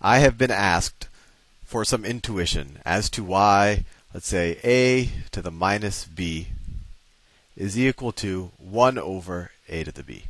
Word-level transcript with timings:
I 0.00 0.18
have 0.18 0.38
been 0.38 0.50
asked 0.50 1.08
for 1.64 1.84
some 1.84 2.04
intuition 2.04 2.78
as 2.84 3.10
to 3.10 3.24
why, 3.24 3.84
let's 4.14 4.28
say, 4.28 4.58
a 4.64 5.10
to 5.32 5.42
the 5.42 5.50
minus 5.50 6.04
b 6.04 6.48
is 7.56 7.78
equal 7.78 8.12
to 8.12 8.50
1 8.58 8.98
over 8.98 9.50
a 9.68 9.84
to 9.84 9.92
the 9.92 10.02
b. 10.02 10.24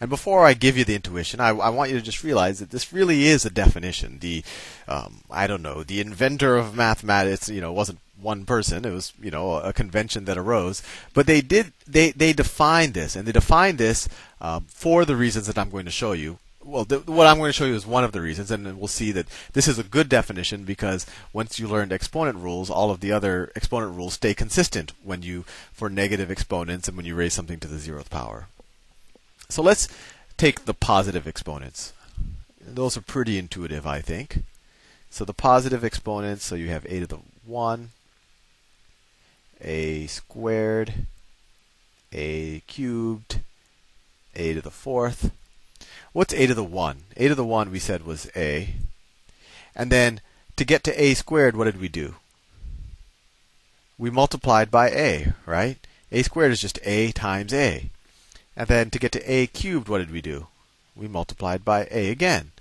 And 0.00 0.08
before 0.08 0.46
I 0.46 0.54
give 0.54 0.78
you 0.78 0.84
the 0.84 0.94
intuition, 0.94 1.40
I, 1.40 1.48
I, 1.48 1.68
want 1.68 1.90
you 1.90 1.98
to 1.98 2.04
just 2.04 2.24
realize 2.24 2.58
that 2.58 2.70
this 2.70 2.90
really 2.90 3.26
is 3.26 3.44
a 3.44 3.50
definition. 3.50 4.18
The, 4.20 4.42
um, 4.88 5.22
I 5.30 5.46
don't 5.46 5.60
know, 5.60 5.82
the 5.82 6.00
inventor 6.00 6.56
of 6.56 6.74
mathematics, 6.74 7.50
you 7.50 7.60
know, 7.60 7.72
wasn't 7.72 7.98
one 8.18 8.46
person. 8.46 8.86
It 8.86 8.92
was, 8.92 9.12
you 9.20 9.30
know, 9.30 9.56
a 9.56 9.74
convention 9.74 10.24
that 10.24 10.38
arose. 10.38 10.82
But 11.12 11.26
they 11.26 11.42
did, 11.42 11.72
they, 11.86 12.12
they 12.12 12.32
defined 12.32 12.94
this, 12.94 13.14
and 13.14 13.28
they 13.28 13.32
defined 13.32 13.76
this 13.76 14.08
um, 14.40 14.64
for 14.68 15.04
the 15.04 15.16
reasons 15.16 15.46
that 15.48 15.58
I'm 15.58 15.70
going 15.70 15.84
to 15.84 15.90
show 15.90 16.12
you. 16.12 16.38
Well, 16.62 16.84
th- 16.84 17.06
what 17.06 17.26
I'm 17.26 17.38
going 17.38 17.48
to 17.48 17.54
show 17.54 17.64
you 17.64 17.74
is 17.74 17.86
one 17.86 18.04
of 18.04 18.12
the 18.12 18.20
reasons, 18.20 18.50
and 18.50 18.78
we'll 18.78 18.88
see 18.88 19.12
that 19.12 19.26
this 19.54 19.66
is 19.66 19.78
a 19.78 19.82
good 19.82 20.08
definition 20.08 20.64
because 20.64 21.06
once 21.32 21.58
you 21.58 21.66
learned 21.66 21.92
exponent 21.92 22.38
rules, 22.38 22.68
all 22.68 22.90
of 22.90 23.00
the 23.00 23.12
other 23.12 23.50
exponent 23.56 23.96
rules 23.96 24.14
stay 24.14 24.34
consistent 24.34 24.92
when 25.02 25.22
you 25.22 25.44
for 25.72 25.88
negative 25.88 26.30
exponents 26.30 26.86
and 26.86 26.96
when 26.96 27.06
you 27.06 27.14
raise 27.14 27.32
something 27.32 27.58
to 27.60 27.68
the 27.68 27.78
zeroth 27.78 28.10
power. 28.10 28.48
So 29.48 29.62
let's 29.62 29.88
take 30.36 30.66
the 30.66 30.74
positive 30.74 31.26
exponents. 31.26 31.92
Those 32.60 32.96
are 32.96 33.02
pretty 33.02 33.38
intuitive, 33.38 33.86
I 33.86 34.00
think. 34.00 34.42
So 35.08 35.24
the 35.24 35.34
positive 35.34 35.82
exponents, 35.82 36.44
so 36.44 36.54
you 36.54 36.68
have 36.68 36.84
a 36.84 37.00
to 37.00 37.06
the 37.06 37.18
1, 37.46 37.90
a 39.62 40.06
squared, 40.06 41.06
a 42.12 42.60
cubed, 42.66 43.40
a 44.36 44.54
to 44.54 44.60
the 44.60 44.70
fourth. 44.70 45.32
What's 46.12 46.34
a 46.34 46.46
to 46.46 46.54
the 46.54 46.64
1? 46.64 47.02
a 47.16 47.28
to 47.28 47.34
the 47.34 47.44
1 47.44 47.70
we 47.70 47.78
said 47.78 48.04
was 48.04 48.30
a. 48.36 48.74
And 49.74 49.90
then 49.90 50.20
to 50.56 50.64
get 50.64 50.84
to 50.84 51.02
a 51.02 51.14
squared, 51.14 51.56
what 51.56 51.64
did 51.64 51.80
we 51.80 51.88
do? 51.88 52.16
We 53.98 54.10
multiplied 54.10 54.70
by 54.70 54.90
a, 54.90 55.34
right? 55.46 55.78
a 56.12 56.22
squared 56.22 56.52
is 56.52 56.60
just 56.60 56.78
a 56.84 57.12
times 57.12 57.52
a. 57.52 57.90
And 58.56 58.68
then 58.68 58.90
to 58.90 58.98
get 58.98 59.12
to 59.12 59.30
a 59.30 59.46
cubed, 59.46 59.88
what 59.88 59.98
did 59.98 60.10
we 60.10 60.20
do? 60.20 60.48
We 60.96 61.08
multiplied 61.08 61.64
by 61.64 61.86
a 61.90 62.10
again. 62.10 62.52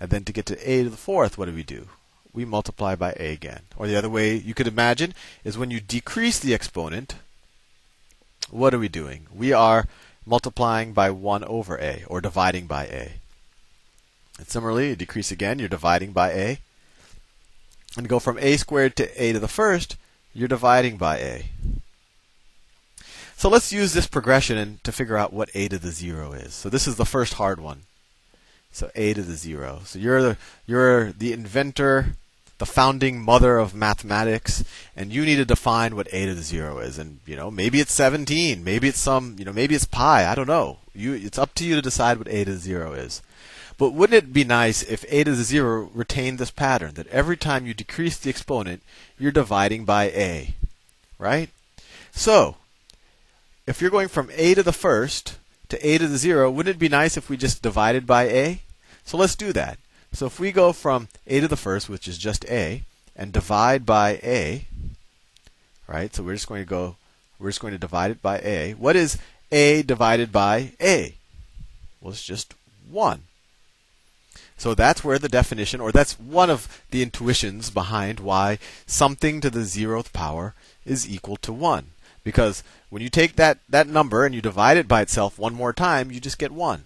And 0.00 0.10
then 0.10 0.24
to 0.24 0.32
get 0.32 0.46
to 0.46 0.70
a 0.70 0.84
to 0.84 0.90
the 0.90 0.96
fourth, 0.96 1.36
what 1.36 1.46
did 1.46 1.54
we 1.54 1.62
do? 1.62 1.88
We 2.32 2.44
multiply 2.44 2.94
by 2.94 3.14
a 3.18 3.32
again. 3.32 3.62
Or 3.76 3.86
the 3.86 3.96
other 3.96 4.08
way 4.08 4.34
you 4.34 4.54
could 4.54 4.66
imagine 4.66 5.14
is 5.44 5.58
when 5.58 5.70
you 5.70 5.80
decrease 5.80 6.38
the 6.38 6.54
exponent, 6.54 7.16
what 8.50 8.72
are 8.72 8.78
we 8.78 8.88
doing? 8.88 9.26
We 9.32 9.52
are 9.52 9.86
multiplying 10.26 10.92
by 10.92 11.10
1 11.10 11.44
over 11.44 11.78
a, 11.78 12.04
or 12.06 12.20
dividing 12.20 12.66
by 12.66 12.84
a. 12.84 13.12
And 14.38 14.48
similarly, 14.48 14.90
you 14.90 14.96
decrease 14.96 15.30
again, 15.30 15.58
you're 15.58 15.68
dividing 15.68 16.12
by 16.12 16.30
a. 16.32 16.58
And 17.96 18.08
go 18.08 18.18
from 18.18 18.38
a 18.38 18.56
squared 18.56 18.96
to 18.96 19.22
a 19.22 19.32
to 19.32 19.38
the 19.38 19.48
first, 19.48 19.96
you're 20.34 20.48
dividing 20.48 20.96
by 20.96 21.18
a. 21.18 21.46
So 23.36 23.48
let's 23.48 23.72
use 23.72 23.92
this 23.92 24.06
progression 24.06 24.78
to 24.84 24.92
figure 24.92 25.16
out 25.16 25.32
what 25.32 25.50
a 25.54 25.68
to 25.68 25.78
the 25.78 25.90
0 25.90 26.32
is. 26.32 26.54
So 26.54 26.68
this 26.68 26.86
is 26.86 26.96
the 26.96 27.04
first 27.04 27.34
hard 27.34 27.60
one. 27.60 27.82
So 28.70 28.90
a 28.94 29.12
to 29.14 29.22
the 29.22 29.34
0. 29.34 29.80
So 29.84 29.98
you're 29.98 30.22
the, 30.22 30.36
you're 30.66 31.12
the 31.12 31.32
inventor, 31.32 32.14
the 32.58 32.66
founding 32.66 33.20
mother 33.20 33.58
of 33.58 33.74
mathematics, 33.74 34.64
and 34.96 35.12
you 35.12 35.24
need 35.24 35.36
to 35.36 35.44
define 35.44 35.96
what 35.96 36.08
a 36.12 36.26
to 36.26 36.34
the 36.34 36.42
0 36.42 36.78
is. 36.78 36.98
And, 36.98 37.20
you 37.26 37.36
know, 37.36 37.50
maybe 37.50 37.80
it's 37.80 37.92
17, 37.92 38.62
maybe 38.62 38.88
it's 38.88 39.00
some, 39.00 39.36
you 39.38 39.44
know, 39.44 39.52
maybe 39.52 39.74
it's 39.74 39.84
pi, 39.84 40.30
I 40.30 40.34
don't 40.34 40.46
know. 40.46 40.78
You, 40.94 41.14
it's 41.14 41.38
up 41.38 41.54
to 41.54 41.64
you 41.64 41.74
to 41.76 41.82
decide 41.82 42.18
what 42.18 42.28
a 42.28 42.44
to 42.44 42.52
the 42.52 42.58
0 42.58 42.92
is. 42.92 43.22
But 43.78 43.94
wouldn't 43.94 44.24
it 44.24 44.32
be 44.32 44.44
nice 44.44 44.82
if 44.82 45.04
a 45.08 45.24
to 45.24 45.32
the 45.32 45.42
0 45.42 45.90
retained 45.94 46.38
this 46.38 46.50
pattern, 46.50 46.94
that 46.94 47.08
every 47.08 47.36
time 47.36 47.66
you 47.66 47.74
decrease 47.74 48.16
the 48.16 48.30
exponent, 48.30 48.82
you're 49.18 49.32
dividing 49.32 49.84
by 49.84 50.04
a, 50.10 50.54
right? 51.18 51.50
So, 52.12 52.56
if 53.66 53.80
you're 53.80 53.90
going 53.90 54.08
from 54.08 54.30
a 54.36 54.54
to 54.54 54.62
the 54.62 54.72
first 54.72 55.38
to 55.68 55.86
a 55.86 55.98
to 55.98 56.06
the 56.06 56.18
zero, 56.18 56.50
wouldn't 56.50 56.76
it 56.76 56.78
be 56.78 56.88
nice 56.88 57.16
if 57.16 57.30
we 57.30 57.36
just 57.36 57.62
divided 57.62 58.06
by 58.06 58.24
a? 58.24 58.60
So 59.04 59.16
let's 59.16 59.34
do 59.34 59.52
that. 59.52 59.78
So 60.12 60.26
if 60.26 60.38
we 60.38 60.52
go 60.52 60.72
from 60.72 61.08
a 61.26 61.40
to 61.40 61.48
the 61.48 61.56
first, 61.56 61.88
which 61.88 62.06
is 62.06 62.18
just 62.18 62.44
a, 62.46 62.82
and 63.16 63.32
divide 63.32 63.86
by 63.86 64.20
a, 64.22 64.66
right? 65.86 66.14
So 66.14 66.22
we're 66.22 66.34
just 66.34 66.48
going 66.48 66.62
to 66.62 66.68
go, 66.68 66.96
we're 67.38 67.48
just 67.48 67.60
going 67.60 67.72
to 67.72 67.78
divide 67.78 68.10
it 68.10 68.22
by 68.22 68.38
a. 68.40 68.72
What 68.74 68.96
is 68.96 69.18
a 69.50 69.82
divided 69.82 70.30
by 70.30 70.72
a? 70.80 71.14
Well, 72.00 72.12
it's 72.12 72.24
just 72.24 72.54
1. 72.90 73.22
So 74.56 74.74
that's 74.74 75.02
where 75.02 75.18
the 75.18 75.28
definition, 75.28 75.80
or 75.80 75.92
that's 75.92 76.20
one 76.20 76.50
of 76.50 76.82
the 76.90 77.02
intuitions 77.02 77.70
behind 77.70 78.20
why 78.20 78.58
something 78.86 79.40
to 79.40 79.50
the 79.50 79.60
zeroth 79.60 80.12
power 80.12 80.54
is 80.84 81.08
equal 81.08 81.36
to 81.38 81.52
1. 81.52 81.86
Because 82.22 82.62
when 82.88 83.02
you 83.02 83.08
take 83.08 83.36
that, 83.36 83.58
that 83.68 83.88
number 83.88 84.24
and 84.24 84.34
you 84.34 84.40
divide 84.40 84.76
it 84.76 84.86
by 84.86 85.00
itself 85.00 85.38
one 85.38 85.54
more 85.54 85.72
time, 85.72 86.12
you 86.12 86.20
just 86.20 86.38
get 86.38 86.52
1. 86.52 86.84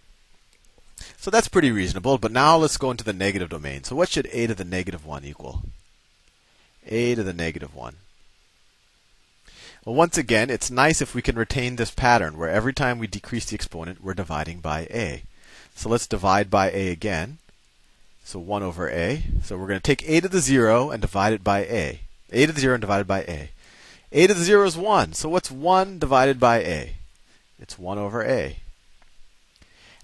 So 1.26 1.30
that's 1.32 1.48
pretty 1.48 1.72
reasonable, 1.72 2.18
but 2.18 2.30
now 2.30 2.56
let's 2.56 2.76
go 2.76 2.92
into 2.92 3.02
the 3.02 3.12
negative 3.12 3.48
domain. 3.48 3.82
So 3.82 3.96
what 3.96 4.08
should 4.08 4.28
a 4.30 4.46
to 4.46 4.54
the 4.54 4.64
negative 4.64 5.04
1 5.04 5.24
equal? 5.24 5.62
a 6.86 7.16
to 7.16 7.24
the 7.24 7.32
negative 7.32 7.74
1. 7.74 7.96
Well, 9.84 9.96
once 9.96 10.16
again, 10.16 10.50
it's 10.50 10.70
nice 10.70 11.02
if 11.02 11.16
we 11.16 11.22
can 11.22 11.34
retain 11.34 11.74
this 11.74 11.90
pattern 11.90 12.38
where 12.38 12.48
every 12.48 12.72
time 12.72 13.00
we 13.00 13.08
decrease 13.08 13.46
the 13.46 13.56
exponent, 13.56 14.04
we're 14.04 14.14
dividing 14.14 14.60
by 14.60 14.82
a. 14.82 15.24
So 15.74 15.88
let's 15.88 16.06
divide 16.06 16.48
by 16.48 16.70
a 16.70 16.92
again. 16.92 17.38
So 18.22 18.38
1 18.38 18.62
over 18.62 18.88
a. 18.88 19.24
So 19.42 19.58
we're 19.58 19.66
going 19.66 19.80
to 19.80 19.82
take 19.82 20.08
a 20.08 20.20
to 20.20 20.28
the 20.28 20.38
0 20.38 20.92
and 20.92 21.02
divide 21.02 21.32
it 21.32 21.42
by 21.42 21.64
a. 21.64 22.02
a 22.30 22.46
to 22.46 22.52
the 22.52 22.60
0 22.60 22.74
and 22.74 22.80
divided 22.80 23.08
by 23.08 23.22
a 23.22 23.48
a 24.12 24.28
to 24.28 24.34
the 24.34 24.44
0 24.44 24.64
is 24.64 24.76
1. 24.76 25.14
So 25.14 25.28
what's 25.28 25.50
1 25.50 25.98
divided 25.98 26.38
by 26.38 26.58
a? 26.58 26.92
It's 27.58 27.80
1 27.80 27.98
over 27.98 28.24
a. 28.24 28.60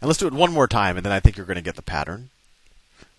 And 0.03 0.09
let's 0.09 0.19
do 0.19 0.27
it 0.27 0.33
one 0.33 0.53
more 0.53 0.67
time, 0.67 0.97
and 0.97 1.07
then 1.07 1.13
I 1.13 1.21
think 1.21 1.37
you're 1.37 1.47
going 1.47 1.55
to 1.55 1.63
get 1.63 1.77
the 1.77 1.81
pattern. 1.81 2.31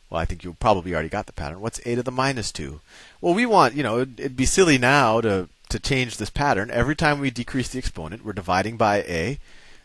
Well, 0.10 0.20
I 0.20 0.26
think 0.26 0.44
you 0.44 0.58
probably 0.60 0.94
already 0.94 1.08
got 1.08 1.28
the 1.28 1.32
pattern. 1.32 1.62
What's 1.62 1.80
a 1.86 1.96
to 1.96 2.04
the 2.04 2.12
minus 2.12 2.52
2? 2.52 2.82
Well, 3.22 3.34
we 3.34 3.46
want, 3.46 3.74
you 3.74 3.84
know, 3.84 4.00
it'd, 4.00 4.20
it'd 4.20 4.36
be 4.36 4.46
silly 4.46 4.78
now 4.78 5.22
to, 5.22 5.48
to 5.70 5.80
change 5.80 6.18
this 6.18 6.30
pattern. 6.30 6.70
Every 6.70 6.94
time 6.94 7.22
we 7.22 7.32
decrease 7.32 7.70
the 7.70 7.78
exponent, 7.78 8.26
we're 8.26 8.34
dividing 8.34 8.76
by 8.76 8.98
a. 9.04 9.40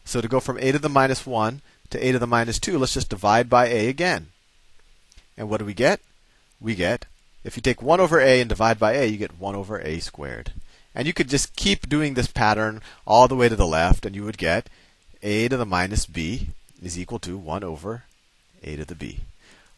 So 0.04 0.20
to 0.20 0.26
go 0.26 0.40
from 0.40 0.58
a 0.58 0.72
to 0.72 0.78
the 0.80 0.88
minus 0.88 1.24
1 1.24 1.62
to 1.90 2.04
a 2.04 2.10
to 2.10 2.18
the 2.18 2.26
minus 2.26 2.58
2, 2.58 2.76
let's 2.76 2.94
just 2.94 3.10
divide 3.10 3.48
by 3.48 3.68
a 3.68 3.86
again. 3.86 4.30
And 5.36 5.48
what 5.48 5.58
do 5.58 5.64
we 5.64 5.74
get? 5.74 6.00
We 6.60 6.74
get, 6.74 7.06
if 7.44 7.54
you 7.54 7.62
take 7.62 7.80
1 7.80 8.00
over 8.00 8.18
a 8.18 8.40
and 8.40 8.48
divide 8.48 8.80
by 8.80 8.94
a, 8.94 9.04
you 9.04 9.18
get 9.18 9.38
1 9.38 9.54
over 9.54 9.80
a 9.80 10.00
squared. 10.00 10.50
And 10.96 11.06
you 11.06 11.12
could 11.12 11.28
just 11.28 11.54
keep 11.54 11.88
doing 11.88 12.14
this 12.14 12.26
pattern 12.26 12.82
all 13.06 13.28
the 13.28 13.36
way 13.36 13.48
to 13.48 13.54
the 13.54 13.68
left, 13.68 14.04
and 14.04 14.16
you 14.16 14.24
would 14.24 14.36
get 14.36 14.68
a 15.22 15.46
to 15.46 15.56
the 15.56 15.64
minus 15.64 16.04
b 16.04 16.48
is 16.82 16.98
equal 16.98 17.18
to 17.20 17.36
1 17.36 17.64
over 17.64 18.04
a 18.62 18.76
to 18.76 18.84
the 18.84 18.94
b. 18.94 19.20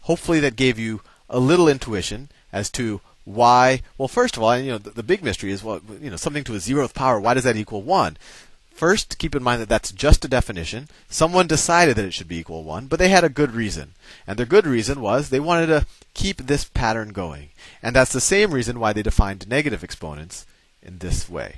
Hopefully 0.03 0.41
that 0.41 0.57
gave 0.57 0.79
you 0.79 1.01
a 1.29 1.39
little 1.39 1.69
intuition 1.69 2.29
as 2.53 2.71
to 2.71 3.01
why. 3.25 3.83
Well, 3.99 4.09
first 4.09 4.37
of 4.37 4.43
all, 4.43 4.59
you 4.59 4.73
know, 4.73 4.79
the, 4.79 4.91
the 4.91 5.03
big 5.03 5.23
mystery 5.23 5.53
is 5.53 5.63
well, 5.63 5.81
you 6.01 6.11
know, 6.11 6.17
something 6.17 6.45
to 6.45 6.55
a 6.55 6.59
zeroth 6.59 6.95
power. 6.95 7.21
Why 7.21 7.35
does 7.35 7.45
that 7.45 7.57
equal 7.57 7.83
one? 7.83 8.17
First, 8.73 9.19
keep 9.19 9.35
in 9.35 9.43
mind 9.43 9.61
that 9.61 9.69
that's 9.69 9.93
just 9.93 10.25
a 10.25 10.29
definition. 10.29 10.89
Someone 11.11 11.47
decided 11.47 11.97
that 11.97 12.05
it 12.07 12.15
should 12.15 12.29
be 12.29 12.39
equal 12.39 12.65
1, 12.65 12.87
but 12.87 12.99
they 12.99 13.11
had 13.11 13.25
a 13.25 13.29
good 13.29 13.53
reason. 13.53 13.93
And 14.27 14.39
their 14.39 14.47
good 14.47 14.67
reason 14.67 15.03
was 15.03 15.29
they 15.29 15.41
wanted 15.41 15.67
to 15.67 15.87
keep 16.15 16.39
this 16.39 16.65
pattern 16.65 17.11
going. 17.11 17.51
And 17.83 17.95
that's 17.95 18.13
the 18.13 18.23
same 18.23 18.53
reason 18.53 18.81
why 18.81 18.95
they 18.95 19.03
defined 19.03 19.47
negative 19.47 19.85
exponents 19.85 20.47
in 20.83 20.99
this 20.99 21.29
way. 21.29 21.57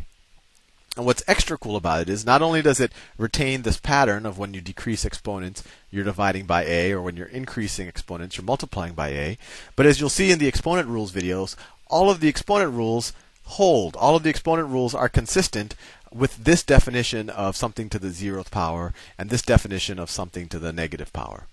And 0.97 1.07
what's 1.07 1.25
extra 1.27 1.57
cool 1.57 1.77
about 1.77 2.03
it 2.03 2.09
is 2.11 2.27
not 2.27 2.43
only 2.43 2.61
does 2.61 2.79
it 2.79 2.93
retain 3.17 3.63
this 3.63 3.79
pattern 3.79 4.27
of 4.27 4.37
when 4.37 4.53
you 4.53 4.61
decrease 4.61 5.07
exponents, 5.07 5.63
you're 5.91 6.05
dividing 6.05 6.45
by 6.45 6.65
a, 6.65 6.93
or 6.93 7.01
when 7.01 7.17
you're 7.17 7.27
increasing 7.29 7.89
exponents, 7.89 8.37
you're 8.37 8.45
multiplying 8.45 8.93
by 8.93 9.09
a, 9.09 9.39
but 9.75 9.87
as 9.87 10.01
you'll 10.01 10.11
see 10.11 10.31
in 10.31 10.39
the 10.39 10.49
exponent 10.49 10.89
rules 10.89 11.11
videos, 11.11 11.57
all 11.87 12.11
of 12.11 12.21
the 12.21 12.29
exponent 12.29 12.75
rules 12.75 13.15
hold. 13.45 13.97
All 13.97 14.17
of 14.17 14.23
the 14.23 14.31
exponent 14.31 14.69
rules 14.69 14.95
are 14.95 15.09
consistent 15.09 15.75
with 16.13 16.45
this 16.45 16.63
definition 16.63 17.31
of 17.31 17.57
something 17.57 17.89
to 17.89 17.99
the 17.99 18.09
zeroth 18.09 18.51
power 18.51 18.93
and 19.19 19.31
this 19.31 19.43
definition 19.43 19.99
of 19.99 20.11
something 20.11 20.47
to 20.49 20.59
the 20.59 20.73
negative 20.73 21.13
power. 21.13 21.47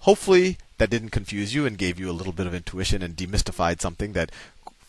Hopefully, 0.00 0.56
that 0.78 0.88
didn't 0.88 1.10
confuse 1.10 1.54
you 1.54 1.66
and 1.66 1.76
gave 1.76 2.00
you 2.00 2.10
a 2.10 2.16
little 2.16 2.32
bit 2.32 2.46
of 2.46 2.54
intuition 2.54 3.02
and 3.02 3.14
demystified 3.14 3.80
something 3.82 4.14
that 4.14 4.32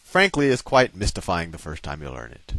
frankly 0.01 0.47
is 0.47 0.61
quite 0.61 0.95
mystifying 0.95 1.51
the 1.51 1.57
first 1.57 1.83
time 1.83 2.01
you 2.01 2.09
learn 2.09 2.31
it. 2.31 2.53